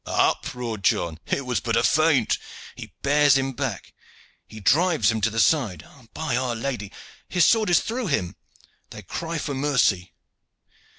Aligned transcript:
"Up!" 0.07 0.55
roared 0.55 0.83
John. 0.83 1.19
"It 1.27 1.45
was 1.45 1.59
but 1.59 1.75
a 1.77 1.83
feint. 1.83 2.39
He 2.73 2.91
bears 3.03 3.37
him 3.37 3.51
back. 3.51 3.93
He 4.47 4.59
drives 4.59 5.11
him 5.11 5.21
to 5.21 5.29
the 5.29 5.39
side. 5.39 5.83
Ah, 5.87 6.05
by 6.15 6.35
Our 6.35 6.55
Lady, 6.55 6.91
his 7.29 7.45
sword 7.45 7.69
is 7.69 7.81
through 7.81 8.07
him! 8.07 8.35
They 8.89 9.03
cry 9.03 9.37
for 9.37 9.53
mercy. 9.53 10.13